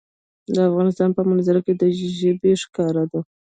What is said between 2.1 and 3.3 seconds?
ژبې ښکاره ده.